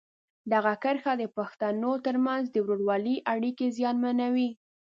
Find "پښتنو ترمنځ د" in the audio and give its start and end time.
1.37-2.57